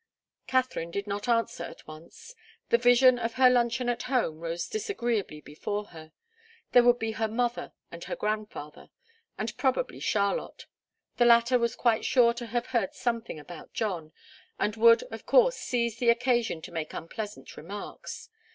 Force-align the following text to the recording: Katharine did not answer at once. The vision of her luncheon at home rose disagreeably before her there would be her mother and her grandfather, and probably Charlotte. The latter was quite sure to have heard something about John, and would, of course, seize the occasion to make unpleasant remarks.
Katharine 0.47 0.89
did 0.89 1.05
not 1.05 1.27
answer 1.29 1.63
at 1.63 1.85
once. 1.87 2.33
The 2.69 2.79
vision 2.79 3.19
of 3.19 3.35
her 3.35 3.51
luncheon 3.51 3.87
at 3.87 4.01
home 4.01 4.39
rose 4.39 4.67
disagreeably 4.67 5.41
before 5.41 5.85
her 5.93 6.11
there 6.71 6.81
would 6.81 6.97
be 6.97 7.11
her 7.11 7.27
mother 7.27 7.73
and 7.91 8.03
her 8.05 8.15
grandfather, 8.15 8.89
and 9.37 9.55
probably 9.57 9.99
Charlotte. 9.99 10.65
The 11.17 11.25
latter 11.25 11.59
was 11.59 11.75
quite 11.75 12.03
sure 12.03 12.33
to 12.33 12.47
have 12.47 12.65
heard 12.65 12.95
something 12.95 13.37
about 13.39 13.73
John, 13.73 14.11
and 14.59 14.75
would, 14.75 15.03
of 15.11 15.27
course, 15.27 15.57
seize 15.57 15.99
the 15.99 16.09
occasion 16.09 16.63
to 16.63 16.71
make 16.71 16.95
unpleasant 16.95 17.55
remarks. 17.55 18.29